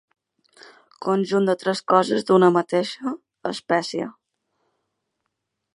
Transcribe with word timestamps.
Conjunt 1.07 1.49
de 1.49 1.55
tres 1.63 1.83
coses 1.93 2.25
d'una 2.31 2.49
mateixa 2.57 3.15
espècie. 3.53 4.11